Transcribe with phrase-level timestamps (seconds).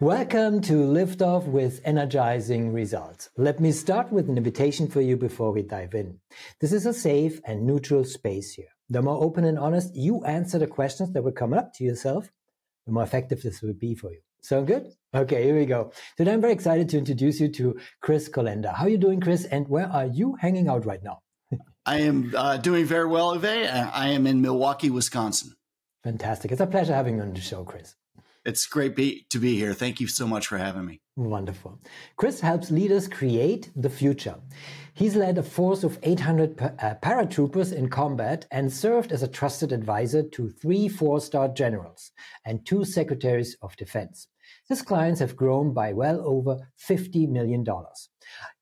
[0.00, 3.30] Welcome to Liftoff with Energizing Results.
[3.36, 6.20] Let me start with an invitation for you before we dive in.
[6.60, 8.68] This is a safe and neutral space here.
[8.88, 12.30] The more open and honest you answer the questions that will come up to yourself,
[12.86, 14.20] the more effective this will be for you.
[14.40, 14.86] Sound good?
[15.12, 15.90] Okay, here we go.
[16.16, 18.72] Today I'm very excited to introduce you to Chris Kolenda.
[18.72, 19.46] How are you doing, Chris?
[19.46, 21.22] And where are you hanging out right now?
[21.86, 23.90] I am uh, doing very well, Uwe.
[23.92, 25.56] I am in Milwaukee, Wisconsin.
[26.04, 26.52] Fantastic.
[26.52, 27.96] It's a pleasure having you on the show, Chris.
[28.48, 29.74] It's great be, to be here.
[29.74, 31.02] Thank you so much for having me.
[31.16, 31.78] Wonderful.
[32.16, 34.36] Chris helps leaders create the future.
[34.94, 39.28] He's led a force of 800 pa- uh, paratroopers in combat and served as a
[39.28, 42.10] trusted advisor to three four star generals
[42.46, 44.28] and two secretaries of defense.
[44.66, 46.56] His clients have grown by well over
[46.88, 47.66] $50 million.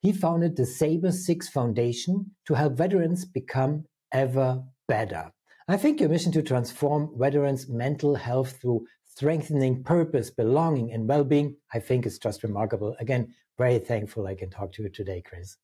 [0.00, 5.30] He founded the Saber 6 Foundation to help veterans become ever better.
[5.68, 8.86] I think your mission to transform veterans' mental health through
[9.16, 12.94] strengthening purpose, belonging, and well being, I think is just remarkable.
[13.00, 15.56] Again, very thankful I can talk to you today, Chris.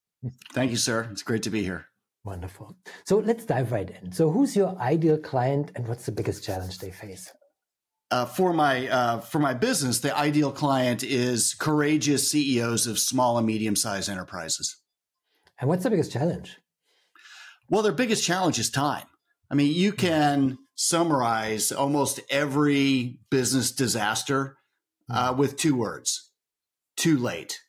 [0.52, 1.08] Thank you, sir.
[1.12, 1.86] It's great to be here.
[2.24, 2.76] Wonderful.
[3.04, 4.12] So let's dive right in.
[4.12, 7.30] So, who's your ideal client and what's the biggest challenge they face?
[8.10, 13.38] Uh, for my uh, for my business, the ideal client is courageous CEOs of small
[13.38, 14.76] and medium sized enterprises.
[15.60, 16.58] And what's the biggest challenge?
[17.68, 19.06] Well, their biggest challenge is time.
[19.52, 24.56] I mean, you can summarize almost every business disaster
[25.10, 26.30] uh, with two words:
[26.96, 27.60] too late.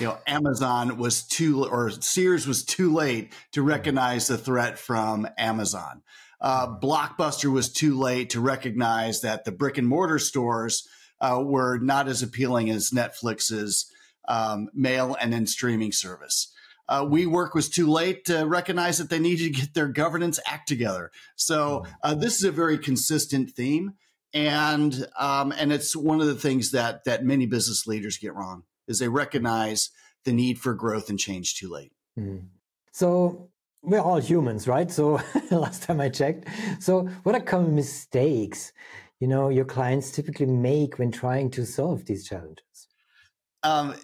[0.00, 5.28] You know, Amazon was too, or Sears was too late to recognize the threat from
[5.36, 6.02] Amazon.
[6.40, 10.88] Uh, Blockbuster was too late to recognize that the brick and mortar stores
[11.20, 13.92] uh, were not as appealing as Netflix's
[14.28, 16.52] um, mail and then streaming service.
[16.88, 20.68] Uh, WeWork was too late to recognize that they needed to get their governance act
[20.68, 21.10] together.
[21.36, 23.94] So uh, this is a very consistent theme,
[24.32, 28.64] and um, and it's one of the things that that many business leaders get wrong
[28.86, 29.90] is they recognize
[30.24, 31.92] the need for growth and change too late.
[32.18, 32.46] Mm.
[32.92, 33.50] So
[33.82, 34.90] we're all humans, right?
[34.90, 35.20] So
[35.50, 36.48] last time I checked.
[36.80, 38.72] So what are common mistakes,
[39.20, 42.88] you know, your clients typically make when trying to solve these challenges?
[43.62, 43.94] Um,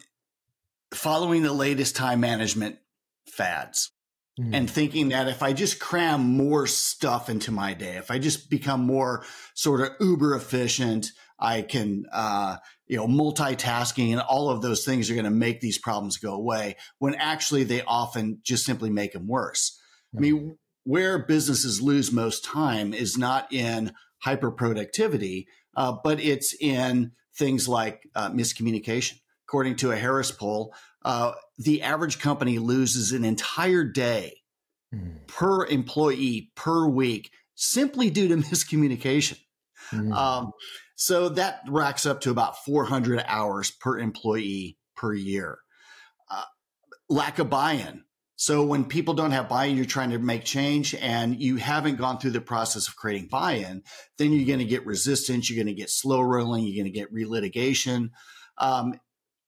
[0.94, 2.78] following the latest time management
[3.26, 3.90] fads
[4.40, 4.54] mm.
[4.54, 8.50] and thinking that if I just cram more stuff into my day, if I just
[8.50, 12.56] become more sort of uber efficient, I can, uh,
[12.86, 16.34] you know, multitasking and all of those things are going to make these problems go
[16.34, 19.78] away when actually they often just simply make them worse.
[20.14, 20.18] Mm.
[20.18, 26.54] I mean, where businesses lose most time is not in hyper productivity, uh, but it's
[26.60, 29.18] in things like uh, miscommunication
[29.54, 34.34] according to a Harris poll, uh, the average company loses an entire day
[34.92, 35.24] mm.
[35.28, 39.38] per employee per week simply due to miscommunication.
[39.92, 40.12] Mm.
[40.12, 40.50] Um,
[40.96, 45.58] so that racks up to about 400 hours per employee per year.
[46.28, 46.42] Uh,
[47.08, 48.02] lack of buy in.
[48.34, 51.94] So when people don't have buy in, you're trying to make change and you haven't
[51.94, 53.84] gone through the process of creating buy in,
[54.18, 55.48] then you're going to get resistance.
[55.48, 56.64] You're going to get slow rolling.
[56.64, 58.10] You're going to get relitigation.
[58.58, 58.98] Um,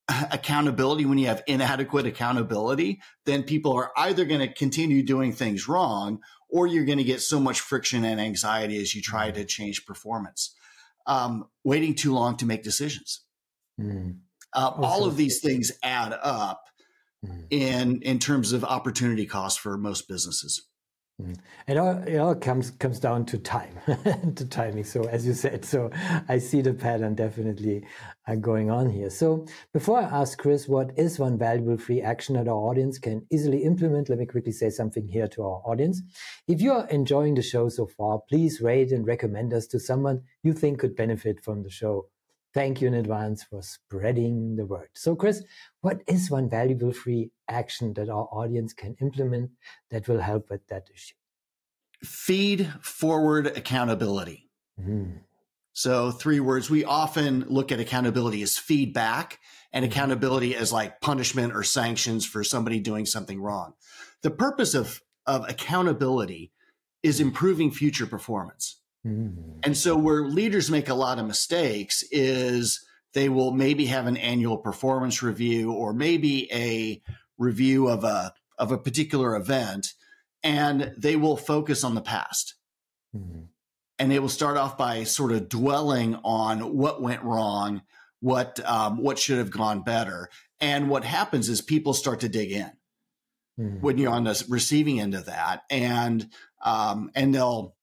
[0.08, 5.66] accountability, when you have inadequate accountability, then people are either going to continue doing things
[5.66, 9.44] wrong or you're going to get so much friction and anxiety as you try to
[9.44, 10.54] change performance.
[11.06, 13.22] Um, waiting too long to make decisions.
[13.80, 14.18] Mm.
[14.52, 16.62] Uh, all of these things add up
[17.24, 17.46] mm.
[17.50, 20.66] in in terms of opportunity cost for most businesses.
[21.20, 21.38] Mm.
[21.66, 23.74] It all, it all comes comes down to time,
[24.36, 24.84] to timing.
[24.84, 25.90] So as you said, so
[26.28, 27.86] I see the pattern definitely
[28.28, 29.08] uh, going on here.
[29.08, 33.26] So before I ask Chris, what is one valuable free action that our audience can
[33.32, 34.10] easily implement?
[34.10, 36.02] Let me quickly say something here to our audience.
[36.48, 40.22] If you are enjoying the show so far, please rate and recommend us to someone
[40.42, 42.08] you think could benefit from the show.
[42.56, 44.88] Thank you in advance for spreading the word.
[44.94, 45.44] So, Chris,
[45.82, 49.50] what is one valuable free action that our audience can implement
[49.90, 51.16] that will help with that issue?
[52.02, 54.48] Feed forward accountability.
[54.80, 55.18] Mm.
[55.74, 56.70] So, three words.
[56.70, 59.38] We often look at accountability as feedback
[59.70, 59.92] and mm-hmm.
[59.92, 63.74] accountability as like punishment or sanctions for somebody doing something wrong.
[64.22, 66.52] The purpose of, of accountability
[67.02, 68.80] is improving future performance.
[69.06, 69.60] Mm-hmm.
[69.62, 74.16] And so, where leaders make a lot of mistakes is they will maybe have an
[74.16, 77.00] annual performance review or maybe a
[77.38, 79.94] review of a of a particular event,
[80.42, 82.54] and they will focus on the past.
[83.14, 83.42] Mm-hmm.
[83.98, 87.82] And they will start off by sort of dwelling on what went wrong,
[88.20, 90.28] what um, what should have gone better.
[90.60, 92.72] And what happens is people start to dig in
[93.58, 93.80] mm-hmm.
[93.80, 96.28] when you're on the receiving end of that, and
[96.64, 97.75] um, and they'll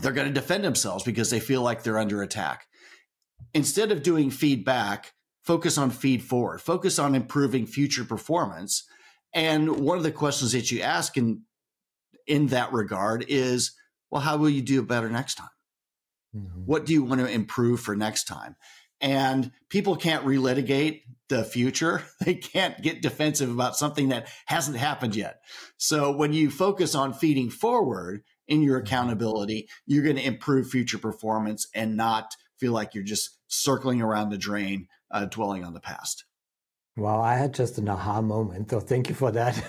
[0.00, 2.66] they're going to defend themselves because they feel like they're under attack.
[3.52, 5.12] Instead of doing feedback,
[5.42, 8.84] focus on feed forward, focus on improving future performance.
[9.32, 11.42] And one of the questions that you ask in
[12.26, 13.72] in that regard is,
[14.10, 15.48] well, how will you do it better next time?
[16.34, 16.60] Mm-hmm.
[16.64, 18.56] What do you want to improve for next time?
[19.00, 22.02] And people can't relitigate the future.
[22.24, 25.40] They can't get defensive about something that hasn't happened yet.
[25.76, 28.86] So when you focus on feeding forward in your mm-hmm.
[28.86, 34.30] accountability, you're going to improve future performance and not feel like you're just circling around
[34.30, 36.24] the drain, uh, dwelling on the past.
[36.96, 38.70] Wow, I had just an aha moment.
[38.70, 39.60] So thank you for that.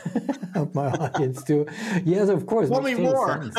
[0.74, 1.66] my audience too.
[2.04, 2.70] Yes, of course.
[2.70, 3.50] Tell me more.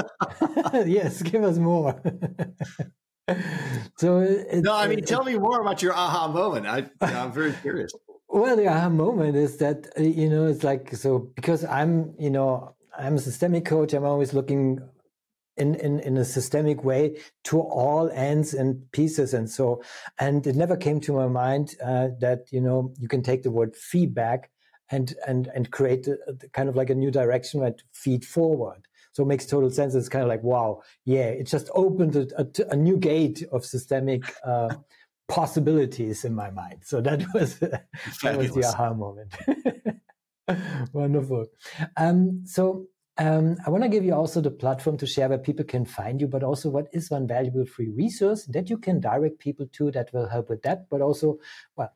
[0.72, 2.00] yes, give us more.
[3.98, 4.20] so
[4.54, 6.66] no, I mean, tell me more about your aha moment.
[6.66, 7.92] I, I'm very curious.
[8.28, 12.30] Well, the aha moment is that uh, you know it's like so because I'm you
[12.30, 13.94] know I'm a systemic coach.
[13.94, 14.80] I'm always looking
[15.56, 19.34] in, in, in a systemic way to all ends and pieces.
[19.34, 19.82] And so
[20.18, 23.50] and it never came to my mind uh, that you know you can take the
[23.50, 24.50] word feedback
[24.90, 28.86] and and and create a, a kind of like a new direction right feed forward.
[29.12, 29.94] So it makes total sense.
[29.94, 33.64] It's kind of like wow yeah it just opened a, a, a new gate of
[33.64, 34.74] systemic uh,
[35.28, 36.80] possibilities in my mind.
[36.82, 39.34] So that was that was the aha moment.
[40.92, 41.46] Wonderful.
[41.96, 42.86] Um, so
[43.18, 46.20] um, I want to give you also the platform to share where people can find
[46.20, 49.90] you, but also what is one valuable free resource that you can direct people to
[49.92, 51.38] that will help with that, but also,
[51.76, 51.92] well,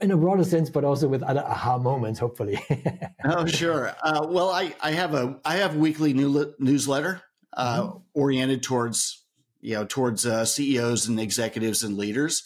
[0.00, 2.58] in a broader sense, but also with other aha moments, hopefully.
[3.24, 3.94] oh, sure.
[4.02, 7.22] Uh, well, I, I have a I have a weekly new, newsletter
[7.52, 7.98] uh, mm-hmm.
[8.14, 9.24] oriented towards
[9.60, 12.44] you know towards uh, CEOs and executives and leaders,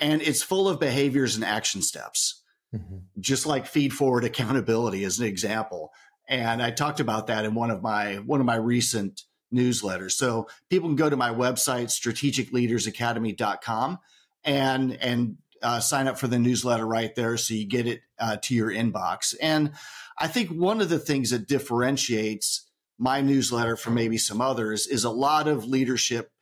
[0.00, 2.42] and it's full of behaviors and action steps,
[2.74, 2.96] mm-hmm.
[3.20, 5.92] just like feed forward accountability as an example.
[6.28, 9.22] And I talked about that in one of my one of my recent
[9.52, 10.12] newsletters.
[10.12, 13.98] So people can go to my website, strategicleadersacademy.com
[14.44, 18.36] and and uh, sign up for the newsletter right there so you get it uh,
[18.42, 19.34] to your inbox.
[19.40, 19.72] And
[20.18, 22.68] I think one of the things that differentiates
[22.98, 26.32] my newsletter from maybe some others is a lot of leadership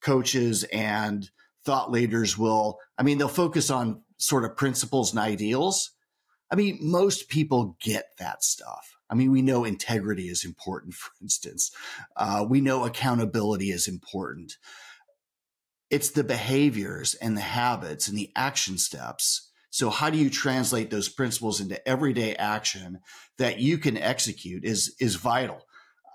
[0.00, 1.28] coaches and
[1.64, 5.90] thought leaders will, I mean, they'll focus on sort of principles and ideals.
[6.50, 8.97] I mean, most people get that stuff.
[9.10, 11.70] I mean, we know integrity is important, for instance.
[12.16, 14.56] Uh, we know accountability is important.
[15.90, 19.50] It's the behaviors and the habits and the action steps.
[19.70, 23.00] So how do you translate those principles into everyday action
[23.38, 25.62] that you can execute is, is vital.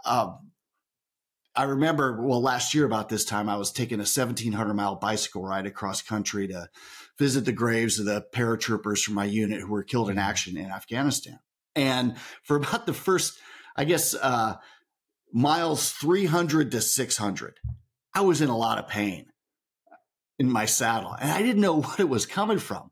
[0.05, 0.51] Um,
[1.55, 5.43] I remember, well, last year about this time, I was taking a 1700 mile bicycle
[5.43, 6.67] ride across country to
[7.19, 10.71] visit the graves of the paratroopers from my unit who were killed in action in
[10.71, 11.39] Afghanistan.
[11.75, 13.39] And for about the first,
[13.75, 14.55] I guess, uh,
[15.31, 17.59] miles 300 to 600,
[18.13, 19.25] I was in a lot of pain
[20.39, 22.89] in my saddle and I didn't know what it was coming from.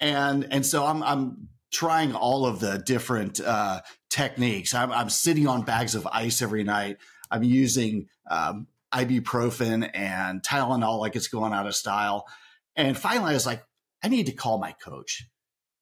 [0.00, 4.74] And, and so I'm, I'm trying all of the different, uh, techniques.
[4.74, 6.98] I'm, I'm sitting on bags of ice every night.
[7.30, 12.26] I'm using, um, ibuprofen and Tylenol like it's going out of style.
[12.74, 13.62] And finally I was like,
[14.02, 15.26] I need to call my coach.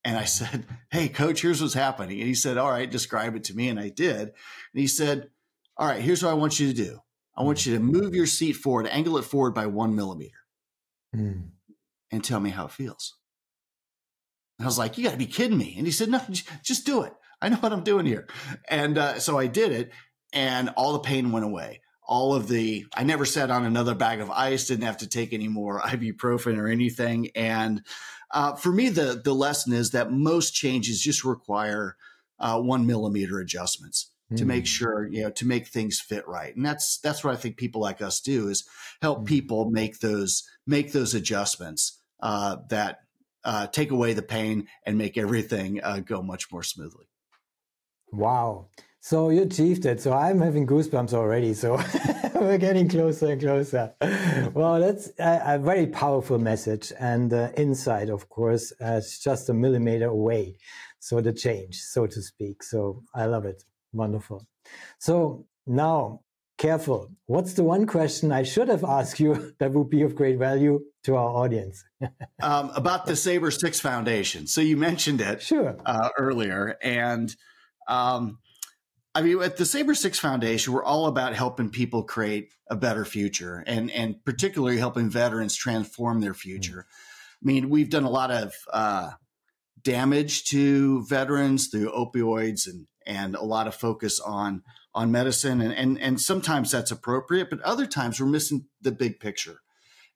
[0.06, 2.20] And I said, Hey, coach, here's what's happening.
[2.20, 3.68] And he said, All right, describe it to me.
[3.68, 4.20] And I did.
[4.20, 4.32] And
[4.72, 5.28] he said,
[5.76, 7.00] All right, here's what I want you to do.
[7.36, 10.38] I want you to move your seat forward, angle it forward by one millimeter,
[11.14, 11.48] mm.
[12.10, 13.18] and tell me how it feels.
[14.58, 15.75] And I was like, You got to be kidding me.
[15.76, 16.22] And he said, No,
[16.62, 17.12] just do it.
[17.42, 18.28] I know what I'm doing here.
[18.68, 19.90] And uh, so I did it,
[20.32, 21.82] and all the pain went away.
[22.08, 25.32] All of the, I never sat on another bag of ice, didn't have to take
[25.32, 27.30] any more ibuprofen or anything.
[27.34, 27.82] And
[28.33, 31.97] uh, for me, the the lesson is that most changes just require
[32.38, 34.37] uh, one millimeter adjustments mm.
[34.37, 34.66] to make hmm.
[34.66, 37.80] sure you know to make things fit right, and that's that's what I think people
[37.80, 38.68] like us do is
[39.00, 39.26] help mm.
[39.26, 43.00] people make those make those adjustments uh, that
[43.45, 47.06] uh, take away the pain and make everything uh, go much more smoothly.
[48.12, 48.66] Wow.
[49.00, 50.00] So you achieved it.
[50.00, 51.54] So I'm having goosebumps already.
[51.54, 51.76] So
[52.40, 53.95] we're getting closer and closer.
[54.52, 59.49] Well, that's a, a very powerful message and uh, insight, of course, uh, it's just
[59.49, 60.57] a millimeter away.
[60.99, 62.62] So the change, so to speak.
[62.62, 63.64] So I love it.
[63.93, 64.47] Wonderful.
[64.99, 66.21] So now,
[66.59, 67.11] careful.
[67.26, 70.81] What's the one question I should have asked you that would be of great value
[71.05, 71.85] to our audience?
[72.43, 74.47] um, about the Saber Six Foundation.
[74.47, 75.76] So you mentioned it sure.
[75.87, 77.35] Uh, earlier, and
[77.88, 78.38] um,
[79.16, 83.06] I mean, at the Saber Six Foundation, we're all about helping people create a better
[83.06, 86.87] future and, and particularly helping veterans transform their future.
[86.87, 87.49] Mm-hmm.
[87.49, 89.12] I mean, we've done a lot of uh,
[89.82, 94.62] damage to veterans through opioids and, and a lot of focus on,
[94.94, 95.62] on medicine.
[95.62, 99.61] And, and, and sometimes that's appropriate, but other times we're missing the big picture.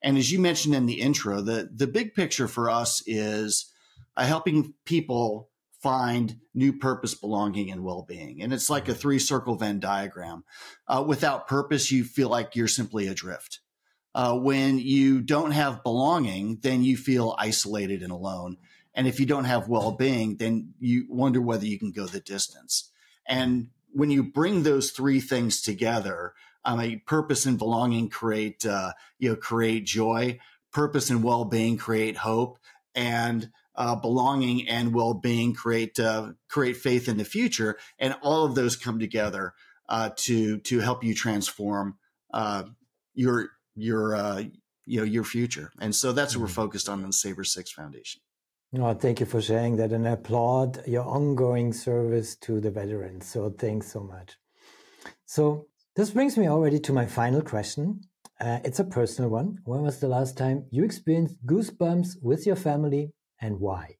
[0.02, 3.72] And as you mentioned in the intro, the, the big picture for us is
[4.18, 5.49] uh, helping people
[5.82, 8.42] find new purpose, belonging, and well being.
[8.42, 10.44] And it's like a three circle Venn diagram.
[10.86, 13.60] Uh, without purpose, you feel like you're simply adrift.
[14.14, 18.56] Uh, when you don't have belonging, then you feel isolated and alone.
[18.92, 22.20] And if you don't have well being, then you wonder whether you can go the
[22.20, 22.90] distance.
[23.26, 26.34] And when you bring those three things together,
[26.64, 30.38] um, a purpose and belonging create, uh, you know, create joy.
[30.72, 32.56] Purpose and well being create hope,
[32.94, 38.54] and uh, belonging and well-being create uh, create faith in the future and all of
[38.54, 39.54] those come together
[39.88, 41.96] uh, to to help you transform
[42.32, 42.64] uh,
[43.14, 44.42] your your uh,
[44.84, 46.54] you know your future and so that's what we're mm-hmm.
[46.54, 48.20] focused on in the Saber six foundation
[48.78, 53.26] Oh, thank you for sharing that and I applaud your ongoing service to the veterans.
[53.26, 54.36] So thanks so much.
[55.26, 58.02] So this brings me already to my final question.
[58.40, 59.58] Uh, it's a personal one.
[59.64, 63.96] When was the last time you experienced goosebumps with your family and why?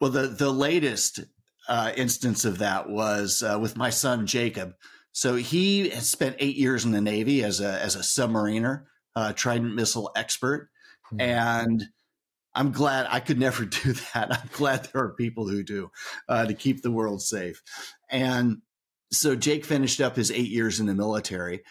[0.00, 1.20] Well, the the latest
[1.68, 4.74] uh, instance of that was uh, with my son Jacob.
[5.12, 9.32] So he has spent eight years in the Navy as a as a submariner, uh,
[9.32, 10.70] Trident missile expert,
[11.12, 11.20] mm-hmm.
[11.20, 11.84] and
[12.54, 14.32] I'm glad I could never do that.
[14.32, 15.90] I'm glad there are people who do
[16.28, 17.62] uh, to keep the world safe.
[18.10, 18.58] And
[19.10, 21.62] so Jake finished up his eight years in the military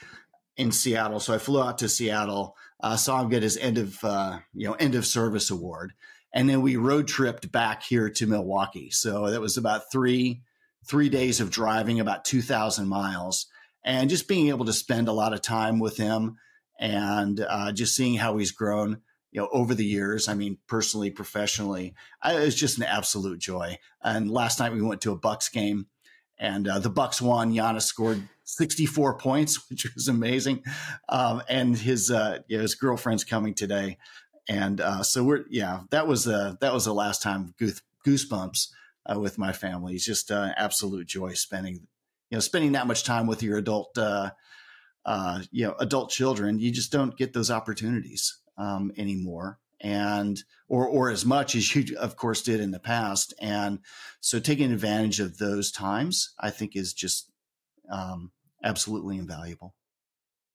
[0.58, 1.20] in Seattle.
[1.20, 4.68] So I flew out to Seattle, uh, saw him get his end of uh, you
[4.68, 5.94] know end of service award,
[6.34, 8.90] and then we road tripped back here to Milwaukee.
[8.92, 10.42] So that was about three
[10.88, 13.48] three days of driving, about two thousand miles,
[13.84, 16.38] and just being able to spend a lot of time with him
[16.80, 19.02] and uh, just seeing how he's grown.
[19.32, 23.40] You know, over the years, I mean, personally, professionally, I, it was just an absolute
[23.40, 23.78] joy.
[24.04, 25.88] And last night we went to a Bucks game,
[26.38, 27.54] and uh, the Bucks won.
[27.54, 30.64] Giannis scored 64 points, which was amazing.
[31.08, 33.98] Um, and his uh, you know, his girlfriend's coming today,
[34.52, 37.54] and uh, so we're yeah that was uh that was the last time
[38.06, 38.68] goosebumps
[39.06, 39.96] uh, with my family.
[39.96, 41.76] It's just uh, absolute joy spending
[42.30, 44.32] you know spending that much time with your adult uh,
[45.06, 46.60] uh, you know adult children.
[46.60, 49.60] You just don't get those opportunities um, anymore.
[49.80, 53.34] And or or as much as you of course did in the past.
[53.40, 53.80] And
[54.20, 57.32] so taking advantage of those times i think is just
[57.90, 58.32] um,
[58.64, 59.74] absolutely invaluable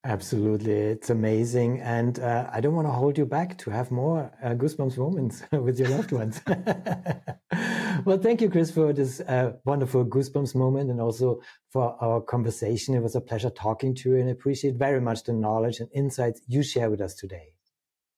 [0.07, 0.73] Absolutely.
[0.73, 1.81] It's amazing.
[1.81, 5.43] And uh, I don't want to hold you back to have more uh, goosebumps moments
[5.51, 6.41] with your loved ones.
[8.05, 11.41] well, thank you, Chris, for this uh, wonderful goosebumps moment and also
[11.73, 12.95] for our conversation.
[12.95, 15.89] It was a pleasure talking to you and I appreciate very much the knowledge and
[15.93, 17.55] insights you share with us today.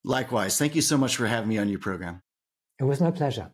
[0.04, 0.58] Likewise.
[0.58, 2.20] Thank you so much for having me on your program.
[2.78, 3.50] It was my pleasure.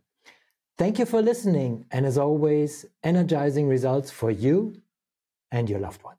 [0.76, 1.86] Thank you for listening.
[1.92, 4.82] And as always, energizing results for you
[5.52, 6.18] and your loved ones.